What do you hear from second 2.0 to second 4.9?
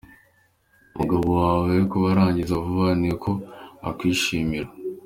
arangiza vuba ni uko akwishimira.